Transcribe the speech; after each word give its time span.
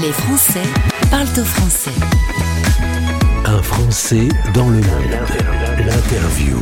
Les 0.00 0.12
Français 0.12 0.62
parlent 1.08 1.28
au 1.38 1.44
français. 1.44 1.90
Un 3.44 3.62
Français 3.62 4.28
dans 4.52 4.68
le 4.68 4.78
monde. 4.78 4.84
L'interview. 5.78 6.58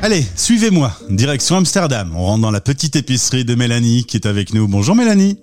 Allez, 0.00 0.24
suivez-moi. 0.34 0.92
Direction 1.10 1.56
Amsterdam. 1.56 2.12
On 2.16 2.24
rentre 2.24 2.40
dans 2.40 2.50
la 2.50 2.62
petite 2.62 2.96
épicerie 2.96 3.44
de 3.44 3.54
Mélanie 3.54 4.04
qui 4.04 4.16
est 4.16 4.26
avec 4.26 4.54
nous. 4.54 4.66
Bonjour 4.66 4.94
Mélanie. 4.94 5.38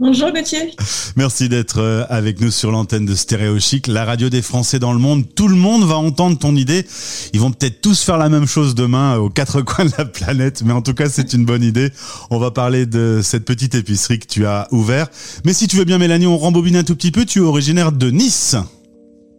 Bonjour 0.00 0.32
Gauthier. 0.32 0.74
Merci 1.14 1.50
d'être 1.50 1.78
euh, 1.78 2.06
avec 2.08 2.40
nous 2.40 2.50
sur 2.50 2.70
l'antenne 2.70 3.04
de 3.04 3.14
Stéréo 3.14 3.60
Chic, 3.60 3.86
la 3.86 4.06
radio 4.06 4.30
des 4.30 4.40
Français 4.40 4.78
dans 4.78 4.94
le 4.94 4.98
monde. 4.98 5.26
Tout 5.34 5.46
le 5.46 5.56
monde 5.56 5.84
va 5.84 5.98
entendre 5.98 6.38
ton 6.38 6.56
idée. 6.56 6.86
Ils 7.34 7.40
vont 7.40 7.50
peut-être 7.50 7.82
tous 7.82 8.02
faire 8.02 8.16
la 8.16 8.30
même 8.30 8.46
chose 8.46 8.74
demain 8.74 9.18
aux 9.18 9.28
quatre 9.28 9.60
coins 9.60 9.84
de 9.84 9.92
la 9.98 10.06
planète, 10.06 10.62
mais 10.64 10.72
en 10.72 10.80
tout 10.80 10.94
cas, 10.94 11.10
c'est 11.10 11.34
une 11.34 11.44
bonne 11.44 11.62
idée. 11.62 11.90
On 12.30 12.38
va 12.38 12.50
parler 12.50 12.86
de 12.86 13.20
cette 13.22 13.44
petite 13.44 13.74
épicerie 13.74 14.18
que 14.18 14.26
tu 14.26 14.46
as 14.46 14.68
ouverte. 14.70 15.12
Mais 15.44 15.52
si 15.52 15.68
tu 15.68 15.76
veux 15.76 15.84
bien, 15.84 15.98
Mélanie, 15.98 16.26
on 16.26 16.38
rembobine 16.38 16.76
un 16.76 16.84
tout 16.84 16.96
petit 16.96 17.10
peu. 17.10 17.26
Tu 17.26 17.40
es 17.40 17.42
originaire 17.42 17.92
de 17.92 18.10
Nice. 18.10 18.56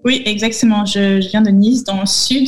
Oui, 0.05 0.21
exactement. 0.25 0.85
Je, 0.85 1.21
je 1.21 1.27
viens 1.27 1.41
de 1.41 1.49
Nice, 1.49 1.83
dans 1.85 2.01
le 2.01 2.05
sud 2.05 2.47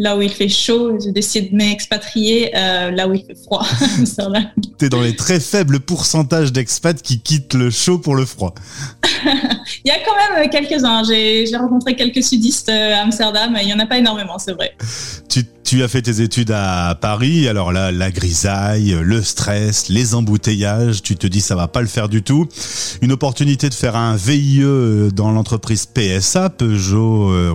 là 0.00 0.16
où 0.16 0.22
il 0.22 0.30
fait 0.30 0.48
chaud, 0.48 0.98
je 0.98 1.10
décide 1.10 1.50
de 1.50 1.56
m'expatrier 1.56 2.56
euh, 2.56 2.90
là 2.90 3.06
où 3.06 3.12
il 3.12 3.22
fait 3.22 3.34
froid. 3.34 3.62
tu 4.78 4.86
es 4.86 4.88
dans 4.88 5.02
les 5.02 5.14
très 5.14 5.38
faibles 5.38 5.78
pourcentages 5.78 6.52
d'expats 6.52 7.02
qui 7.02 7.20
quittent 7.20 7.52
le 7.52 7.70
chaud 7.70 7.98
pour 7.98 8.14
le 8.14 8.24
froid. 8.24 8.54
il 9.24 9.88
y 9.88 9.90
a 9.90 9.98
quand 9.98 10.34
même 10.34 10.48
quelques-uns. 10.48 11.04
J'ai 11.04 11.54
rencontré 11.54 11.96
quelques 11.96 12.24
sudistes 12.24 12.70
euh, 12.70 12.94
à 12.94 13.02
Amsterdam. 13.02 13.54
Il 13.60 13.66
n'y 13.66 13.74
en 13.74 13.78
a 13.78 13.84
pas 13.84 13.98
énormément, 13.98 14.38
c'est 14.38 14.52
vrai. 14.52 14.74
Tu, 15.28 15.44
tu, 15.64 15.82
as 15.82 15.88
fait 15.88 16.00
tes 16.00 16.22
études 16.22 16.52
à 16.52 16.96
Paris. 16.98 17.46
Alors 17.46 17.70
là, 17.70 17.92
la 17.92 18.10
grisaille, 18.10 18.96
le 19.02 19.22
stress, 19.22 19.90
les 19.90 20.14
embouteillages, 20.14 21.02
tu 21.02 21.16
te 21.16 21.26
dis 21.26 21.42
ça 21.42 21.56
va 21.56 21.68
pas 21.68 21.82
le 21.82 21.88
faire 21.88 22.08
du 22.08 22.22
tout. 22.22 22.48
Une 23.02 23.12
opportunité 23.12 23.68
de 23.68 23.74
faire 23.74 23.96
un 23.96 24.16
VIE 24.16 24.62
dans 25.14 25.30
l'entreprise 25.30 25.84
PSA, 25.84 26.48
Peugeot. 26.48 27.30
Euh, 27.32 27.54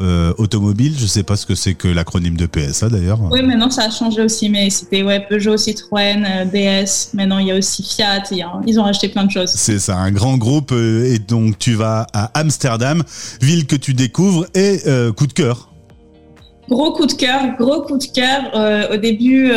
euh, 0.00 0.32
automobile. 0.38 0.94
Je 0.98 1.04
sais 1.06 1.22
pas 1.22 1.36
ce 1.36 1.44
que 1.44 1.54
c'est 1.54 1.74
que 1.74 1.86
l'acronyme 1.86 2.36
de 2.36 2.46
PSA 2.46 2.88
d'ailleurs. 2.88 3.20
Oui, 3.30 3.42
maintenant 3.42 3.70
ça 3.70 3.84
a 3.84 3.90
changé 3.90 4.22
aussi, 4.22 4.48
mais 4.48 4.70
c'était 4.70 5.02
ouais, 5.02 5.20
Peugeot, 5.28 5.58
Citroën, 5.58 6.24
euh, 6.24 6.44
DS. 6.46 7.10
Maintenant 7.12 7.38
il 7.38 7.48
y 7.48 7.50
a 7.50 7.56
aussi 7.56 7.82
Fiat. 7.82 8.22
ils 8.66 8.80
ont 8.80 8.82
racheté 8.82 9.08
plein 9.10 9.24
de 9.24 9.30
choses. 9.30 9.50
C'est 9.50 9.78
ça, 9.78 9.98
un 9.98 10.10
grand 10.10 10.38
groupe. 10.38 10.72
Euh, 10.72 11.12
et 11.12 11.18
donc 11.18 11.58
tu 11.58 11.74
vas 11.74 12.06
à 12.14 12.30
Amsterdam, 12.38 13.02
ville 13.42 13.66
que 13.66 13.76
tu 13.76 13.92
découvres 13.92 14.46
et 14.54 14.80
coup 15.16 15.26
de 15.26 15.32
cœur. 15.34 15.68
Gros 16.68 16.92
coup 16.92 17.06
de 17.06 17.12
cœur, 17.12 17.56
gros 17.58 17.82
coup 17.82 17.98
de 17.98 18.04
cœur. 18.04 18.90
au 18.92 18.96
début, 18.96 19.52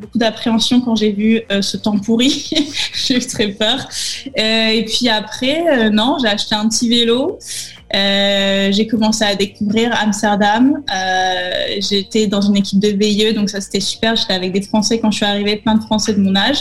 beaucoup 0.00 0.18
d'appréhension 0.18 0.80
quand 0.80 0.96
j'ai 0.96 1.12
vu 1.12 1.40
ce 1.60 1.76
temps 1.76 1.98
pourri. 1.98 2.50
j'ai 2.94 3.18
eu 3.18 3.26
très 3.26 3.48
peur. 3.48 3.86
et 4.34 4.84
puis 4.88 5.08
après, 5.08 5.90
non, 5.90 6.16
j'ai 6.20 6.28
acheté 6.28 6.54
un 6.56 6.68
petit 6.68 6.88
vélo. 6.88 7.38
Euh, 7.94 8.70
j'ai 8.70 8.86
commencé 8.86 9.24
à 9.24 9.34
découvrir 9.34 9.90
Amsterdam. 9.98 10.82
Euh, 10.94 11.76
j'étais 11.80 12.26
dans 12.26 12.40
une 12.40 12.56
équipe 12.56 12.80
de 12.80 12.88
VIE, 12.88 13.32
donc 13.34 13.48
ça 13.48 13.60
c'était 13.60 13.80
super. 13.80 14.14
J'étais 14.16 14.34
avec 14.34 14.52
des 14.52 14.62
Français 14.62 14.98
quand 14.98 15.10
je 15.10 15.16
suis 15.16 15.26
arrivée, 15.26 15.56
plein 15.56 15.76
de 15.76 15.82
Français 15.82 16.12
de 16.12 16.20
mon 16.20 16.36
âge. 16.36 16.58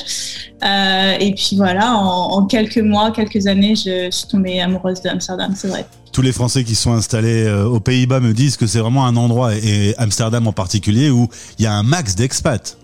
Euh, 0.64 1.18
et 1.20 1.34
puis 1.34 1.56
voilà, 1.58 1.96
en, 1.96 2.46
quelques 2.46 2.78
mois, 2.78 3.12
quelques 3.12 3.48
années, 3.48 3.76
je 3.76 4.10
suis 4.10 4.28
tombée 4.28 4.62
amoureuse 4.62 5.02
d'Amsterdam, 5.02 5.54
c'est 5.56 5.68
vrai. 5.68 5.86
Tous 6.14 6.22
les 6.22 6.32
Français 6.32 6.64
qui 6.64 6.74
sont 6.74 6.94
installés 6.94 7.48
aux 7.50 7.80
Pays-Bas 7.80 8.22
me 8.22 8.34
disent 8.34 8.58
que 8.58 8.66
c'est 8.66 8.80
vraiment 8.80 9.06
un 9.06 9.16
endroit, 9.18 9.54
et 9.56 9.94
Amsterdam 9.98 10.48
en 10.48 10.54
particulier, 10.54 11.10
où 11.10 11.28
il 11.60 11.66
y 11.66 11.68
a 11.68 11.74
un 11.74 11.84
max 11.84 12.16
d'expats. 12.16 12.78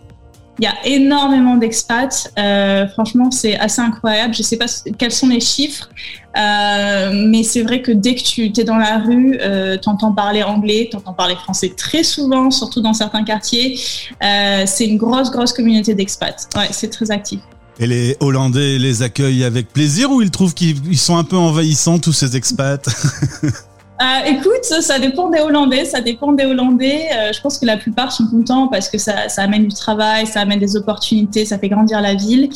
Il 0.59 0.65
y 0.65 0.67
a 0.67 0.75
énormément 0.85 1.57
d'expats. 1.57 2.31
Euh, 2.37 2.87
franchement, 2.89 3.31
c'est 3.31 3.57
assez 3.57 3.81
incroyable. 3.81 4.33
Je 4.33 4.41
ne 4.41 4.43
sais 4.43 4.57
pas 4.57 4.67
quels 4.97 5.11
sont 5.11 5.27
les 5.27 5.39
chiffres, 5.39 5.89
euh, 6.37 7.11
mais 7.27 7.43
c'est 7.43 7.63
vrai 7.63 7.81
que 7.81 7.91
dès 7.91 8.15
que 8.15 8.21
tu 8.21 8.51
es 8.55 8.63
dans 8.63 8.77
la 8.77 8.99
rue, 8.99 9.37
euh, 9.41 9.77
tu 9.81 9.89
entends 9.89 10.11
parler 10.11 10.43
anglais, 10.43 10.87
tu 10.91 10.97
entends 10.97 11.13
parler 11.13 11.35
français 11.35 11.73
très 11.75 12.03
souvent, 12.03 12.51
surtout 12.51 12.81
dans 12.81 12.93
certains 12.93 13.23
quartiers. 13.23 13.79
Euh, 14.23 14.63
c'est 14.67 14.85
une 14.85 14.97
grosse, 14.97 15.31
grosse 15.31 15.53
communauté 15.53 15.95
d'expats. 15.95 16.47
Ouais, 16.55 16.67
c'est 16.71 16.89
très 16.89 17.09
actif. 17.09 17.39
Et 17.79 17.87
les 17.87 18.15
Hollandais 18.19 18.77
les 18.77 19.01
accueillent 19.01 19.43
avec 19.43 19.73
plaisir 19.73 20.11
ou 20.11 20.21
ils 20.21 20.29
trouvent 20.29 20.53
qu'ils 20.53 20.97
sont 20.99 21.17
un 21.17 21.23
peu 21.23 21.37
envahissants, 21.37 21.97
tous 21.97 22.13
ces 22.13 22.35
expats? 22.35 22.87
Euh, 24.01 24.25
écoute, 24.25 24.63
ça 24.63 24.97
dépend 24.97 25.29
des 25.29 25.39
Hollandais, 25.39 25.85
ça 25.85 26.01
dépend 26.01 26.33
des 26.33 26.45
Hollandais. 26.45 27.09
Euh, 27.15 27.31
je 27.31 27.39
pense 27.41 27.59
que 27.59 27.65
la 27.65 27.77
plupart 27.77 28.11
sont 28.11 28.25
contents 28.27 28.67
parce 28.67 28.89
que 28.89 28.97
ça, 28.97 29.13
amène 29.37 29.67
du 29.67 29.75
travail, 29.75 30.25
ça 30.25 30.41
amène 30.41 30.59
des 30.59 30.75
opportunités, 30.75 31.45
ça 31.45 31.59
fait 31.59 31.69
grandir 31.69 32.01
la 32.01 32.15
ville. 32.15 32.49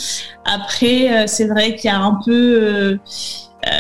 Après, 0.46 1.12
euh, 1.12 1.24
c'est 1.28 1.46
vrai 1.46 1.76
qu'il 1.76 1.92
y 1.92 1.94
a 1.94 2.00
un 2.00 2.20
peu, 2.26 2.98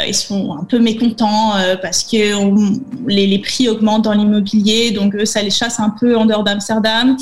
ils 0.05 0.13
sont 0.13 0.53
un 0.59 0.65
peu 0.65 0.79
mécontents 0.79 1.53
parce 1.81 2.03
que 2.03 3.07
les, 3.07 3.39
prix 3.39 3.69
augmentent 3.69 4.03
dans 4.03 4.13
l'immobilier, 4.13 4.91
donc 4.91 5.15
ça 5.23 5.41
les 5.41 5.49
chasse 5.49 5.79
un 5.79 5.93
peu 5.97 6.17
en 6.17 6.25
dehors 6.25 6.43
d'Amsterdam. 6.43 7.15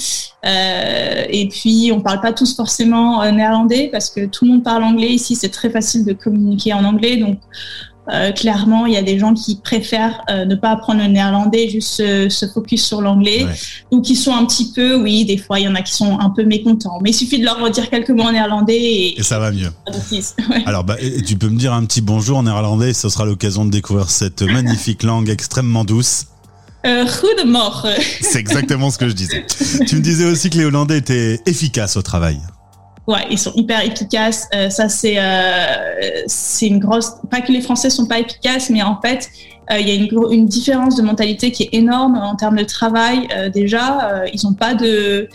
et 0.44 1.48
puis, 1.50 1.92
on 1.94 2.02
parle 2.02 2.22
pas 2.22 2.34
tous 2.34 2.56
forcément 2.56 3.24
néerlandais 3.32 3.90
parce 3.92 4.10
que 4.10 4.26
tout 4.26 4.46
le 4.46 4.52
monde 4.52 4.64
parle 4.64 4.84
anglais 4.84 5.12
ici. 5.12 5.36
C'est 5.36 5.50
très 5.50 5.70
facile 5.70 6.06
de 6.06 6.14
communiquer 6.14 6.74
en 6.74 6.84
anglais, 6.84 7.18
donc 7.18 7.38
euh, 8.12 8.32
clairement, 8.32 8.86
il 8.86 8.94
y 8.94 8.98
a 8.98 9.02
des 9.02 9.18
gens 9.18 9.34
qui 9.34 9.56
préfèrent 9.56 10.22
euh, 10.30 10.46
ne 10.46 10.56
pas 10.56 10.72
apprendre 10.72 11.02
le 11.02 11.08
néerlandais, 11.08 11.70
juste 11.70 11.96
se, 12.30 12.48
focus 12.54 12.86
sur 12.86 13.02
l'anglais, 13.02 13.46
ou 13.92 14.02
qui 14.02 14.16
sont 14.16 14.34
un 14.34 14.46
petit 14.46 14.72
peu, 14.74 14.96
oui, 14.96 15.26
des 15.26 15.38
fois, 15.38 15.60
il 15.60 15.64
y 15.64 15.68
en 15.68 15.76
a 15.76 15.82
qui 15.82 15.94
sont 15.94 16.20
un 16.20 16.30
peu 16.30 16.44
mécontents. 16.44 17.00
Mais 17.02 17.12
il 17.12 17.14
suffit 17.14 17.40
de 17.40 17.46
leur 17.46 17.60
redire 17.60 17.90
quelques 17.90 18.12
mots 18.12 18.24
en 18.24 18.32
néerlandais 18.32 18.76
et, 18.76 19.20
et 19.20 19.24
ça 19.24 19.40
va 19.40 19.52
mieux. 19.52 19.72
Alors, 20.66 20.84
bah, 20.84 20.98
tu 21.26 21.36
peux 21.36 21.50
me 21.50 21.58
dire 21.58 21.74
un 21.74 21.86
petit 21.86 22.02
bonjour 22.02 22.38
en 22.38 22.44
néerlandais, 22.44 22.94
ce 22.94 23.10
sera 23.10 23.26
l'occasion 23.26 23.66
de 23.66 23.72
découvrir 23.72 24.10
cette 24.10 24.42
magnifique 24.44 25.04
langue 25.04 25.30
extrêmement 25.30 25.84
douce. 25.84 26.26
Euh, 26.86 27.06
goedemorgen. 27.22 27.96
C'est 28.22 28.40
exactement 28.40 28.92
ce 28.92 29.00
que 29.00 29.10
je 29.10 29.14
disais. 29.14 29.46
tu 29.88 29.96
me 29.96 30.02
disais 30.02 30.26
aussi 30.26 30.52
que 30.52 30.58
les 30.58 30.66
Hollandais 30.66 31.00
étaient 31.00 31.40
efficaces 31.48 31.98
au 31.98 32.04
travail. 32.04 32.40
Ouais, 33.08 33.28
ils 33.30 33.38
sont 33.38 33.54
hyper 33.56 33.86
efficaces. 33.86 34.48
Euh, 34.54 34.70
ça, 34.70 34.90
c'est 34.90 35.20
euh, 35.20 36.24
c'est 36.26 36.68
une 36.68 36.80
grosse. 36.80 37.12
Pas 37.30 37.42
que 37.42 37.52
les 37.52 37.62
Français 37.62 37.92
sont 37.92 38.08
pas 38.08 38.20
efficaces, 38.20 38.72
mais 38.72 38.82
en 38.82 39.00
fait, 39.00 39.30
euh, 39.72 39.80
il 39.80 39.88
y 39.88 39.92
a 39.92 39.94
une, 39.94 40.10
une 40.32 40.46
différence 40.48 40.96
de 40.96 41.04
mentalité 41.04 41.52
qui 41.52 41.64
est 41.64 41.70
énorme 41.74 42.16
en 42.16 42.36
termes 42.36 42.56
de 42.56 42.64
travail. 42.64 43.28
Euh, 43.36 43.50
déjà, 43.50 44.24
ils 44.34 44.48
ont 44.48 44.54
pas 44.54 44.74
de 44.74 45.30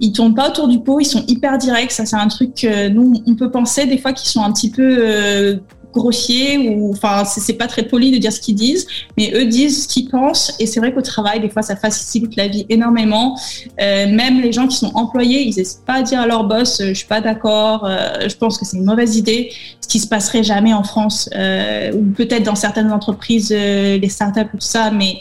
ils 0.00 0.12
tournent 0.12 0.34
pas 0.34 0.48
autour 0.48 0.68
du 0.68 0.80
pot, 0.80 1.00
ils 1.00 1.06
sont 1.06 1.24
hyper 1.28 1.56
directs. 1.58 1.92
Ça, 1.92 2.04
c'est 2.04 2.16
un 2.16 2.28
truc 2.28 2.54
que 2.56 2.88
nous, 2.88 3.14
on 3.26 3.36
peut 3.36 3.50
penser 3.50 3.86
des 3.86 3.98
fois 3.98 4.12
qu'ils 4.12 4.28
sont 4.28 4.42
un 4.42 4.52
petit 4.52 4.70
peu 4.70 5.60
grossier 5.92 6.58
ou 6.58 6.90
enfin 6.92 7.24
c'est 7.24 7.52
pas 7.52 7.66
très 7.66 7.82
poli 7.82 8.10
de 8.10 8.18
dire 8.18 8.32
ce 8.32 8.40
qu'ils 8.40 8.54
disent 8.54 8.86
mais 9.16 9.32
eux 9.34 9.44
disent 9.44 9.84
ce 9.84 9.88
qu'ils 9.88 10.08
pensent 10.08 10.54
et 10.58 10.66
c'est 10.66 10.80
vrai 10.80 10.92
qu'au 10.92 11.02
travail 11.02 11.40
des 11.40 11.50
fois 11.50 11.62
ça 11.62 11.76
facilite 11.76 12.36
la 12.36 12.48
vie 12.48 12.66
énormément. 12.68 13.38
Euh, 13.80 14.08
même 14.08 14.40
les 14.40 14.52
gens 14.52 14.66
qui 14.66 14.76
sont 14.76 14.92
employés 14.94 15.42
ils 15.42 15.56
n'hésitent 15.56 15.84
pas 15.86 15.94
à 15.94 16.02
dire 16.02 16.20
à 16.20 16.26
leur 16.26 16.44
boss 16.44 16.80
euh, 16.80 16.88
je 16.88 16.94
suis 16.94 17.06
pas 17.06 17.20
d'accord 17.20 17.84
euh, 17.84 18.28
je 18.28 18.36
pense 18.36 18.58
que 18.58 18.64
c'est 18.64 18.76
une 18.76 18.84
mauvaise 18.84 19.16
idée 19.16 19.52
ce 19.80 19.88
qui 19.88 19.98
se 19.98 20.06
passerait 20.06 20.42
jamais 20.42 20.72
en 20.72 20.82
France 20.82 21.28
ou 21.32 22.02
peut-être 22.16 22.44
dans 22.44 22.54
certaines 22.54 22.92
entreprises 22.92 23.50
les 23.50 24.08
startups 24.08 24.40
ou 24.54 24.56
tout 24.56 24.60
ça 24.60 24.90
mais 24.90 25.18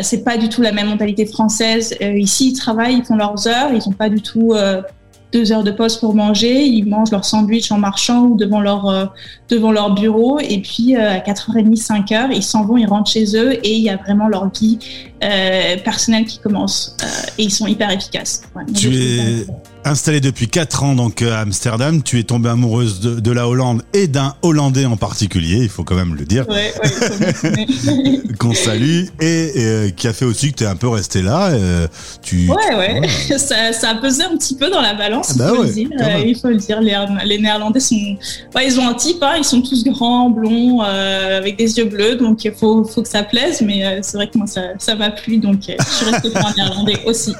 c'est 0.00 0.24
pas 0.24 0.36
du 0.36 0.48
tout 0.48 0.62
la 0.62 0.72
même 0.72 0.88
mentalité 0.88 1.26
française. 1.26 1.94
Ici 2.00 2.50
ils 2.50 2.58
travaillent 2.58 2.96
ils 2.96 3.04
font 3.04 3.16
leurs 3.16 3.46
heures 3.46 3.70
ils 3.72 3.86
ont 3.88 3.92
pas 3.92 4.08
du 4.08 4.20
tout 4.20 4.54
deux 5.34 5.52
heures 5.52 5.64
de 5.64 5.72
pause 5.72 5.96
pour 5.96 6.14
manger, 6.14 6.64
ils 6.64 6.86
mangent 6.88 7.10
leur 7.10 7.24
sandwich 7.24 7.72
en 7.72 7.78
marchant 7.78 8.22
ou 8.22 8.36
devant 8.36 8.60
leur, 8.60 8.88
euh, 8.88 9.06
devant 9.48 9.72
leur 9.72 9.92
bureau. 9.92 10.38
Et 10.38 10.62
puis 10.62 10.96
euh, 10.96 11.10
à 11.10 11.18
4h30, 11.18 11.76
5h, 11.76 12.28
ils 12.32 12.42
s'en 12.42 12.64
vont, 12.64 12.76
ils 12.76 12.86
rentrent 12.86 13.10
chez 13.10 13.36
eux 13.36 13.54
et 13.54 13.74
il 13.74 13.82
y 13.82 13.90
a 13.90 13.96
vraiment 13.96 14.28
leur 14.28 14.48
vie 14.50 14.78
euh, 15.24 15.76
personnelle 15.78 16.24
qui 16.24 16.38
commence. 16.38 16.96
et 17.38 17.44
ils 17.44 17.52
sont 17.52 17.66
hyper 17.66 17.90
efficaces. 17.90 18.42
tu 18.74 18.94
es 18.94 19.46
installée 19.84 20.20
depuis 20.20 20.48
4 20.48 20.82
ans 20.82 20.94
donc 20.94 21.22
à 21.22 21.40
Amsterdam. 21.40 22.02
Tu 22.02 22.18
es 22.18 22.22
tombée 22.22 22.48
amoureuse 22.48 23.00
de, 23.00 23.30
la 23.32 23.48
Hollande 23.48 23.82
et 23.92 24.06
d'un 24.06 24.34
Hollandais 24.42 24.86
en 24.86 24.96
particulier, 24.96 25.58
il 25.62 25.68
faut 25.68 25.84
quand 25.84 25.96
même 25.96 26.14
le 26.14 26.24
dire. 26.24 26.46
Ouais, 26.48 26.72
Qu'on 28.38 28.54
salue 28.54 29.06
et, 29.20 29.92
qui 29.96 30.08
a 30.08 30.12
fait 30.12 30.24
aussi 30.24 30.52
que 30.52 30.58
tu 30.58 30.64
es 30.64 30.66
un 30.66 30.76
peu 30.76 30.88
resté 30.88 31.22
là. 31.22 31.52
tu, 32.22 32.48
ouais, 32.48 32.76
ouais. 32.76 33.08
Ça, 33.38 33.72
ça 33.72 33.90
a 33.90 33.94
pesé 33.96 34.22
un 34.22 34.36
petit 34.36 34.54
peu 34.56 34.70
dans 34.70 34.80
la 34.80 34.94
balance 34.94 35.24
ah 35.34 35.38
bah 35.38 35.50
il, 35.50 35.56
faut 35.56 35.62
le 35.62 35.68
dire, 35.70 35.88
il 36.26 36.38
faut 36.38 36.48
le 36.48 36.56
dire. 36.56 36.80
Les, 36.80 37.38
Néerlandais 37.38 37.80
sont, 37.80 37.96
ils 37.96 38.80
ont 38.80 38.88
un 38.88 38.94
type, 38.94 39.22
hein, 39.22 39.34
ils 39.38 39.44
sont 39.44 39.62
tous 39.62 39.84
grands, 39.84 40.30
blonds, 40.30 40.82
euh, 40.82 41.38
avec 41.38 41.56
des 41.56 41.78
yeux 41.78 41.84
bleus, 41.84 42.16
donc 42.16 42.44
il 42.44 42.52
faut, 42.52 42.84
faut 42.84 43.02
que 43.02 43.08
ça 43.08 43.22
plaise. 43.22 43.62
Mais 43.62 43.84
euh, 43.84 43.98
c'est 44.02 44.16
vrai 44.16 44.28
que 44.28 44.38
moi 44.38 44.46
ça, 44.46 44.62
ça 44.78 44.94
m'a 44.94 45.10
donc 45.38 45.68
euh, 45.68 45.74
je 45.78 45.92
suis 45.92 46.06
restée 46.06 46.30
pour 46.30 46.46
un 46.46 46.54
Néerlandais 46.56 47.02
aussi. 47.06 47.32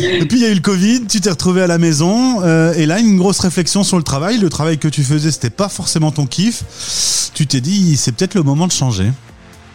et 0.00 0.24
puis 0.26 0.38
il 0.38 0.42
y 0.42 0.46
a 0.46 0.50
eu 0.50 0.54
le 0.54 0.60
Covid, 0.60 1.06
tu 1.06 1.20
t'es 1.20 1.30
retrouvé 1.30 1.62
à 1.62 1.66
la 1.66 1.78
maison, 1.78 2.42
et 2.72 2.86
là 2.86 2.98
une 2.98 3.16
grosse 3.16 3.40
réflexion 3.40 3.82
sur 3.82 3.96
le 3.96 4.02
travail. 4.02 4.38
Le 4.38 4.48
travail 4.48 4.78
que 4.78 4.88
tu 4.88 5.02
faisais, 5.02 5.30
c'était 5.30 5.50
pas 5.50 5.68
forcément 5.68 6.10
ton 6.10 6.26
kiff. 6.26 7.30
Tu 7.34 7.46
t'es 7.46 7.60
dit, 7.60 7.96
c'est 7.96 8.12
peut-être 8.12 8.34
le 8.34 8.42
moment 8.42 8.66
de 8.66 8.72
changer. 8.72 9.10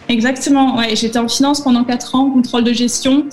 Exactement, 0.09 0.77
ouais. 0.77 0.95
J'étais 0.95 1.19
en 1.19 1.27
finance 1.27 1.61
pendant 1.61 1.83
4 1.83 2.15
ans, 2.15 2.29
contrôle 2.29 2.63
de 2.63 2.73
gestion. 2.73 3.25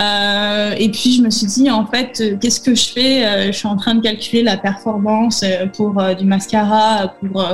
Euh, 0.00 0.74
et 0.76 0.90
puis 0.90 1.12
je 1.12 1.22
me 1.22 1.30
suis 1.30 1.46
dit 1.46 1.70
en 1.70 1.86
fait 1.86 2.20
euh, 2.20 2.36
qu'est-ce 2.40 2.60
que 2.60 2.74
je 2.74 2.88
fais? 2.88 3.24
Euh, 3.24 3.46
Je 3.46 3.52
suis 3.52 3.68
en 3.68 3.76
train 3.76 3.94
de 3.94 4.00
calculer 4.00 4.42
la 4.42 4.56
performance 4.56 5.44
pour 5.76 6.02
du 6.18 6.24
mascara, 6.24 7.14
pour 7.20 7.44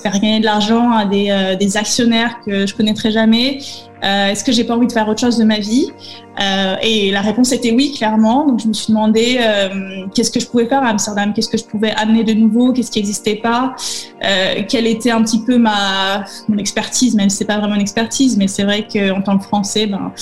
faire 0.00 0.12
gagner 0.12 0.40
de 0.40 0.44
l'argent 0.44 0.90
à 0.92 1.04
des, 1.04 1.56
des 1.58 1.76
actionnaires 1.76 2.40
que 2.44 2.66
je 2.66 2.74
connaîtrais 2.74 3.10
jamais. 3.10 3.58
Euh, 4.02 4.28
Est-ce 4.28 4.44
que 4.44 4.52
j'ai 4.52 4.64
pas 4.64 4.74
envie 4.74 4.86
de 4.86 4.92
faire 4.92 5.08
autre 5.08 5.20
chose 5.20 5.36
de 5.36 5.44
ma 5.44 5.58
vie? 5.58 5.92
Euh, 6.40 6.76
Et 6.80 7.10
la 7.10 7.20
réponse 7.20 7.52
était 7.52 7.70
oui, 7.70 7.92
clairement. 7.92 8.46
Donc 8.46 8.60
je 8.60 8.68
me 8.68 8.72
suis 8.72 8.92
demandé 8.92 9.38
euh, 9.40 10.06
qu'est-ce 10.14 10.30
que 10.30 10.40
je 10.40 10.46
pouvais 10.46 10.66
faire 10.66 10.82
à 10.82 10.88
Amsterdam, 10.88 11.32
qu'est-ce 11.34 11.50
que 11.50 11.58
je 11.58 11.64
pouvais 11.64 11.92
amener 11.92 12.24
de 12.24 12.32
nouveau, 12.32 12.72
qu'est-ce 12.72 12.90
qui 12.90 12.98
n'existait 12.98 13.36
pas, 13.36 13.74
euh, 14.24 14.62
quelle 14.66 14.86
était 14.86 15.10
un 15.10 15.22
petit 15.22 15.42
peu 15.42 15.58
ma 15.58 16.24
mon 16.48 16.56
expertise, 16.56 17.14
même 17.14 17.28
si 17.28 17.36
c'est 17.38 17.44
pas 17.44 17.58
vraiment 17.58 17.74
une 17.74 17.80
expertise, 17.82 18.38
mais 18.38 18.48
c'est 18.48 18.64
vrai 18.64 18.86
qu'en 18.90 19.20
tant 19.20 19.36
que 19.36 19.44
Français, 19.44 19.86
ben 19.86 20.12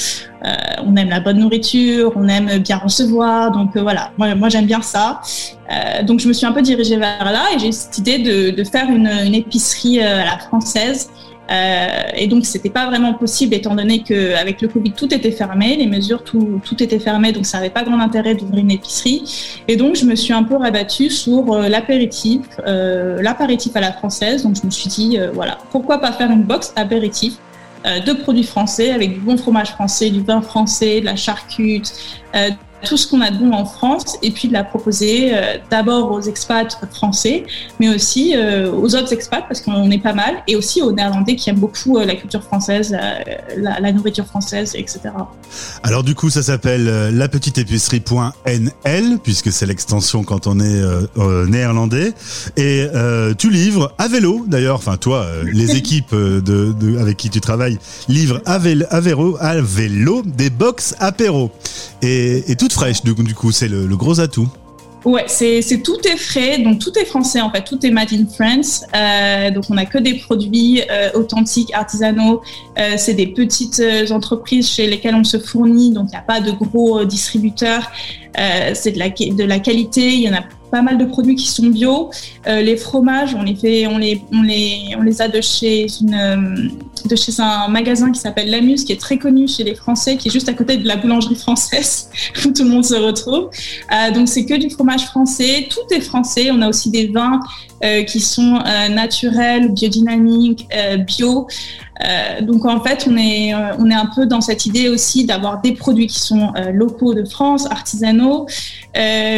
euh, 0.45 0.55
on 0.85 0.97
aime 0.97 1.11
la 1.11 1.21
bonne 1.21 1.39
nourriture, 1.39 2.13
on 2.17 2.27
aime 2.29 2.59
bien 2.59 2.79
recevoir, 2.79 3.53
donc 3.53 3.77
euh, 3.77 3.83
voilà, 3.83 4.11
moi 4.19 4.49
j'aime 4.49 4.67
bien 4.67 4.83
ça. 4.83 5.21
Euh, 5.71 6.03
donc 6.03 6.21
je 6.21 6.29
me 6.29 6.33
suis 6.33 6.47
un 6.47 6.53
peu 6.53 6.63
dirigée 6.63 6.97
vers 6.97 7.25
là 7.25 7.45
et 7.55 7.59
j'ai 7.59 7.73
cette 7.73 7.99
idée 7.99 8.19
de, 8.19 8.51
de 8.51 8.65
faire 8.65 8.89
une, 8.91 9.07
une 9.07 9.35
épicerie 9.35 10.01
à 10.01 10.25
la 10.25 10.39
française. 10.39 11.11
Euh, 11.51 12.03
et 12.15 12.27
donc, 12.27 12.45
c'était 12.45 12.69
pas 12.71 12.87
vraiment 12.87 13.15
possible 13.15 13.55
étant 13.55 13.75
donné 13.75 14.03
qu'avec 14.03 14.61
le 14.61 14.69
Covid, 14.69 14.93
tout 14.93 15.13
était 15.15 15.31
fermé, 15.31 15.77
les 15.77 15.87
mesures, 15.87 16.23
tout, 16.23 16.61
tout 16.63 16.83
était 16.83 16.99
fermé, 16.99 17.33
donc 17.33 17.47
ça 17.47 17.59
n'avait 17.59 17.71
pas 17.71 17.85
grand 17.85 17.99
intérêt 18.01 18.35
d'ouvrir 18.35 18.63
une 18.63 18.71
épicerie. 18.71 19.23
Et 19.67 19.77
donc, 19.77 19.97
je 19.97 20.05
me 20.05 20.15
suis 20.15 20.35
un 20.35 20.43
peu 20.43 20.57
rabattue 20.57 21.11
sur 21.11 21.53
euh, 21.53 21.69
l'apéritif, 21.69 22.43
euh, 22.67 23.23
l'apéritif 23.23 23.75
à 23.77 23.81
la 23.81 23.93
française. 23.93 24.43
Donc, 24.43 24.57
je 24.61 24.67
me 24.67 24.71
suis 24.71 24.91
dit, 24.91 25.19
euh, 25.19 25.31
voilà, 25.33 25.57
pourquoi 25.71 26.01
pas 26.01 26.13
faire 26.13 26.31
une 26.31 26.43
box 26.43 26.73
apéritif 26.77 27.35
euh, 27.87 28.01
de 28.01 28.13
produits 28.13 28.45
français 28.45 28.91
avec 28.91 29.15
du 29.15 29.21
bon 29.21 29.39
fromage 29.39 29.71
français, 29.71 30.11
du 30.11 30.21
vin 30.21 30.43
français, 30.43 31.01
de 31.01 31.07
la 31.07 31.17
charcute, 31.17 31.91
euh, 32.35 32.51
tout 32.85 32.97
ce 32.97 33.07
qu'on 33.07 33.21
a 33.21 33.31
de 33.31 33.39
bon 33.39 33.53
en 33.53 33.65
France 33.65 34.17
et 34.23 34.31
puis 34.31 34.49
de 34.49 34.53
la 34.53 34.65
proposer 34.65 35.31
euh, 35.33 35.57
d'abord 35.71 36.13
aux 36.13 36.21
expats 36.21 36.79
français, 36.93 37.45
mais 37.81 37.89
aussi 37.89 38.35
euh, 38.37 38.71
aux 38.73 38.95
autres 38.95 39.13
expats 39.13 39.45
parce 39.47 39.61
qu'on 39.61 39.91
est 39.91 40.03
pas 40.03 40.13
mal, 40.13 40.37
et 40.47 40.57
aussi 40.57 40.83
aux 40.83 40.93
Néerlandais 40.93 41.37
qui 41.37 41.51
aiment 41.51 41.59
beaucoup 41.59 41.99
euh, 41.99 42.05
la 42.05 42.15
culture 42.15 42.43
française, 42.43 42.97
la, 43.57 43.81
la, 43.81 43.93
nourriture 43.93 44.27
française, 44.27 44.75
etc. 44.75 45.01
Alors 45.83 46.03
du 46.03 46.15
coup, 46.15 46.31
ça 46.31 46.43
s'appelle 46.43 46.85
la 47.15 47.29
petite 47.29 47.59
épicerie.nl 47.59 49.19
puisque 49.23 49.51
c'est 49.51 49.67
l'extension 49.67 50.23
quand 50.23 50.47
on 50.47 50.61
est 50.61 50.83
néerlandais, 51.49 52.13
et 52.57 52.87
tu 53.39 53.51
livres 53.51 53.93
à 53.99 54.09
vélo 54.09 54.45
d'ailleurs. 54.47 54.77
Enfin 54.77 54.97
toi, 54.97 55.27
les 55.45 55.77
équipes 55.77 56.15
de, 56.15 56.41
de, 56.73 56.99
avec 56.99 57.17
qui 57.17 57.31
tu 57.31 57.41
travailles 57.41 57.79
livrent 58.09 58.41
à 58.47 58.59
vélo, 58.59 58.85
à 58.91 59.01
vélo, 59.01 59.37
à 59.41 59.61
vélo 59.61 60.23
des 60.25 60.51
box 60.51 60.95
apéro 60.99 61.51
et, 62.03 62.57
toute 62.57 62.73
fraîche 62.73 63.03
du, 63.03 63.15
du 63.15 63.35
coup, 63.35 63.53
c'est 63.53 63.69
le, 63.69 63.87
le, 63.87 63.97
gros 63.97 64.21
atout. 64.21 64.49
Ouais, 65.05 65.25
c'est 65.29 65.83
tout 65.83 65.99
est 66.07 66.17
frais, 66.17 66.59
donc 66.59 66.81
tout 66.81 66.93
est 66.99 67.05
français 67.05 67.41
en 67.41 67.51
fait, 67.51 67.63
tout 67.63 67.85
est 67.87 67.91
made 67.91 68.13
in 68.13 68.27
France. 68.27 68.85
Euh, 68.95 69.51
donc 69.51 69.65
on 69.71 69.75
n'a 69.75 69.87
que 69.87 69.99
des 69.99 70.15
produits 70.15 70.83
euh, 70.91 71.11
authentiques, 71.15 71.73
artisanaux. 71.73 72.43
Euh, 72.79 72.95
c'est 72.97 73.15
des 73.15 73.29
petites 73.29 73.83
entreprises 74.11 74.69
chez 74.69 74.87
lesquelles 74.89 75.15
on 75.15 75.25
se 75.25 75.39
fournit, 75.39 75.93
donc 75.93 76.09
il 76.09 76.11
n'y 76.11 76.17
a 76.17 76.23
pas 76.23 76.41
de 76.41 76.51
gros 76.51 77.05
distributeurs. 77.05 77.91
c'est 78.75 78.93
de 78.93 78.99
la, 78.99 79.09
de 79.09 79.45
la 79.45 79.59
qualité, 79.61 80.13
il 80.13 80.21
y 80.21 80.29
en 80.29 80.35
a 80.35 80.43
pas 80.71 80.83
mal 80.83 80.99
de 80.99 81.05
produits 81.05 81.35
qui 81.35 81.47
sont 81.47 81.67
bio. 81.67 82.11
Euh, 82.47 82.61
les 82.63 82.77
fromages, 82.77 83.35
on 83.35 83.43
les 83.43 83.55
fait, 83.55 83.87
on 83.87 83.99
les, 83.99 84.23
on 84.33 84.43
les, 84.43 84.95
on 84.97 85.03
les 85.03 85.23
a 85.23 85.29
de 85.29 85.41
chez 85.41 85.87
une, 86.01 86.73
de 87.05 87.17
chez 87.17 87.33
un 87.41 87.69
magasin 87.69 88.13
qui 88.13 88.21
s'appelle 88.21 88.51
Lamus, 88.51 88.85
qui 88.85 88.93
est 88.93 89.01
très 89.01 89.19
connu 89.19 89.49
chez 89.49 89.65
les 89.65 89.75
Français, 89.75 90.17
qui 90.17 90.29
est 90.29 90.31
juste 90.31 90.49
à 90.49 90.53
côté 90.53 90.77
de 90.77 90.87
la 90.87 90.97
boulangerie 90.97 91.37
française 91.37 92.11
où 92.45 92.53
tout 92.53 92.65
le 92.65 92.71
monde 92.71 92.85
se 92.85 92.95
retrouve. 92.95 93.51
Euh, 93.93 94.11
donc 94.13 94.29
c'est 94.29 94.45
que 94.45 94.55
du 94.55 94.71
fromage 94.71 95.07
français, 95.07 95.69
tout 95.71 95.95
est 95.95 96.01
français. 96.01 96.51
On 96.53 96.61
a 96.63 96.69
aussi 96.69 96.91
des 96.91 97.09
vins 97.09 97.41
euh, 97.85 98.03
qui 98.03 98.21
sont 98.21 98.59
euh, 98.65 98.89
naturels, 98.89 99.73
biodynamiques, 99.73 100.67
euh, 102.05 102.41
donc 102.43 102.65
en 102.65 102.81
fait, 102.81 103.07
on 103.11 103.17
est, 103.17 103.55
on 103.55 103.91
est 103.91 103.95
un 103.95 104.11
peu 104.15 104.27
dans 104.27 104.41
cette 104.41 104.67
idée 104.67 104.89
aussi 104.89 105.25
d'avoir 105.25 105.61
des 105.61 105.73
produits 105.73 106.07
qui 106.07 106.21
sont 106.21 106.53
locaux 106.73 107.15
de 107.15 107.25
France, 107.25 107.67
artisanaux, 107.71 108.47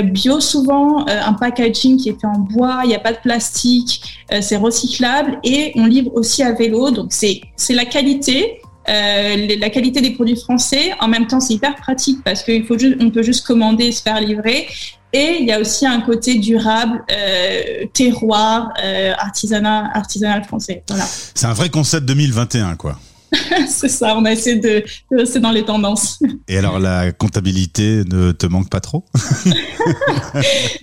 bio 0.05 0.41
souvent, 0.41 1.07
un 1.07 1.33
packaging 1.33 1.97
qui 1.97 2.11
est 2.11 2.21
fait 2.21 2.27
en 2.27 2.39
bois, 2.39 2.81
il 2.85 2.89
n'y 2.89 2.95
a 2.95 3.01
pas 3.01 3.13
de 3.13 3.19
plastique, 3.19 4.03
c'est 4.41 4.57
recyclable. 4.57 5.39
Et 5.45 5.73
on 5.77 5.87
livre 5.87 6.11
aussi 6.15 6.43
à 6.43 6.53
vélo. 6.53 6.91
Donc 6.91 7.13
c'est 7.13 7.41
la 7.71 7.85
qualité, 7.85 8.61
euh, 8.91 9.57
la 9.59 9.71
qualité 9.71 10.01
des 10.01 10.11
produits 10.11 10.37
français. 10.37 10.93
En 11.01 11.09
même 11.09 11.27
temps, 11.27 11.41
c'est 11.41 11.55
hyper 11.55 11.77
pratique 11.77 12.19
parce 12.25 12.43
qu'on 12.43 12.63
peut 13.11 13.23
juste 13.23 13.47
commander 13.47 13.87
et 13.87 13.93
se 13.93 14.03
faire 14.03 14.21
livrer. 14.21 14.67
Et 15.13 15.39
il 15.41 15.47
y 15.47 15.53
a 15.53 15.61
aussi 15.61 15.87
un 15.87 16.01
côté 16.01 16.39
durable, 16.39 17.03
euh, 17.11 17.87
terroir, 17.93 18.73
euh, 18.83 19.13
artisanat, 19.19 19.91
artisanal 19.93 20.45
français. 20.45 20.85
Voilà. 20.89 21.05
C'est 21.35 21.47
un 21.47 21.53
vrai 21.53 21.69
concept 21.69 22.07
2021, 22.07 22.77
quoi. 22.77 22.99
c'est 23.69 23.89
ça, 23.89 24.17
on 24.17 24.25
a 24.25 24.33
essayé 24.33 24.57
de, 24.57 24.83
de 25.11 25.17
rester 25.17 25.41
dans 25.41 25.51
les 25.51 25.65
tendances. 25.65 26.19
Et 26.49 26.59
alors, 26.59 26.79
la 26.79 27.13
comptabilité 27.13 28.03
ne 28.11 28.33
te 28.33 28.47
manque 28.47 28.71
pas 28.71 28.81
trop? 28.81 29.05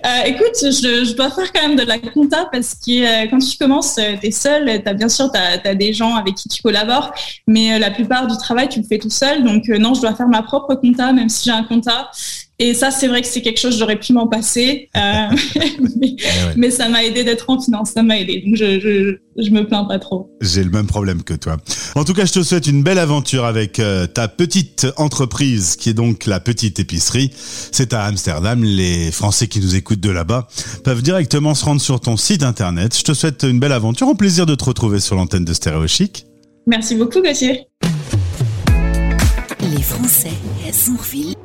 Euh, 0.06 0.24
Écoute, 0.26 0.56
je, 0.62 1.06
je, 1.06 1.16
dois 1.16 1.30
faire 1.30 1.52
quand 1.52 1.62
même 1.62 1.78
de 1.78 1.84
la 1.84 2.00
compta 2.00 2.48
parce 2.52 2.74
que 2.76 3.26
euh, 3.26 3.28
quand 3.30 3.40
tu 3.40 3.58
commences, 3.58 3.98
euh, 3.98 4.16
tu 4.20 4.28
es 4.28 4.32
seul. 4.32 4.70
As, 4.70 4.94
bien 4.94 5.10
sûr, 5.10 5.32
tu 5.32 5.38
as, 5.38 5.60
as, 5.64 5.76
des 5.76 5.94
gens 5.94 6.16
avec 6.16 6.36
qui 6.36 6.50
tu 6.50 6.62
collabores, 6.62 7.14
mais 7.46 7.78
la 7.80 7.92
plupart 7.92 8.28
du 8.28 8.36
travail, 8.38 8.70
tu 8.70 8.80
le 8.80 8.86
fais 8.86 8.98
tout 8.98 9.10
seul. 9.10 9.44
Donc, 9.44 9.68
non, 9.68 9.94
je 9.94 10.02
dois 10.02 10.16
faire 10.16 10.28
ma 10.28 10.44
propre 10.44 10.76
compta, 10.76 11.12
même 11.14 11.30
si 11.30 11.46
j'ai 11.46 11.52
un 11.52 11.64
compta. 11.64 12.10
Et 12.60 12.74
ça, 12.74 12.90
c'est 12.90 13.08
vrai 13.08 13.22
que 13.22 13.28
c'est 13.28 13.44
quelque 13.44 13.60
chose, 13.60 13.78
j'aurais 13.78 14.00
pu 14.00 14.14
m'en 14.14 14.28
passer, 14.28 14.90
euh, 14.98 15.00
mais, 15.56 16.08
ouais. 16.08 16.18
mais, 16.56 16.72
ça 16.72 16.90
m'a 16.90 17.04
aidé 17.04 17.24
d'être 17.24 17.52
en 17.52 17.62
finance, 17.62 17.92
ça 17.92 18.02
m'a 18.02 18.18
aidé. 18.18 18.42
Donc, 18.44 18.56
je, 18.56 18.80
je, 18.80 19.44
je, 19.44 19.52
me 19.52 19.68
plains 19.68 19.86
pas 19.86 20.00
trop. 20.00 20.32
J'ai 20.42 20.64
le 20.64 20.72
même 20.72 20.88
problème 20.88 21.22
que 21.22 21.36
toi. 21.36 21.58
En 21.94 22.04
tout 22.04 22.14
cas, 22.14 22.26
je 22.26 22.34
te 22.34 22.42
souhaite 22.42 22.66
une 22.66 22.82
belle 22.82 22.98
aventure 22.98 23.46
avec 23.46 23.80
euh, 23.80 24.08
ta 24.08 24.28
petite 24.28 24.88
entreprise, 24.98 25.76
qui 25.76 25.90
est 25.90 25.94
donc 25.94 26.26
la 26.26 26.40
petite 26.40 26.80
épicerie. 26.80 27.32
C'est 27.36 27.94
à 27.94 28.06
Amsterdam. 28.06 28.64
Les 28.64 29.12
Français 29.12 29.48
qui 29.48 29.60
nous 29.60 29.76
écoutent 29.76 30.00
de 30.00 30.10
là-bas 30.10 30.48
peuvent 30.84 31.04
directement 31.04 31.54
se 31.54 31.64
rendre 31.64 31.82
sur 31.82 32.00
ton 32.00 32.18
site 32.18 32.42
internet. 32.42 32.98
Je 32.98 33.04
te 33.04 33.14
souhaite 33.14 33.44
une 33.44 33.60
belle 33.60 33.72
aventure. 33.72 34.08
Au 34.08 34.16
plaisir 34.16 34.48
de 34.48 34.56
te 34.56 34.66
retrouver 34.66 35.00
sur 35.00 35.16
l'antenne 35.16 35.46
de 35.46 35.54
Stéréo 35.54 35.86
Chic. 35.86 36.26
Merci 36.66 36.96
beaucoup, 36.96 37.22
Gauthier. 37.22 37.68
Les 39.62 39.82
Français 39.82 40.32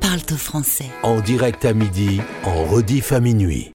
parlent 0.01 0.19
au 0.31 0.37
français. 0.37 0.89
En 1.01 1.21
direct 1.21 1.65
à 1.65 1.73
midi, 1.73 2.19
en 2.43 2.65
rediff 2.65 3.11
à 3.11 3.19
minuit. 3.19 3.71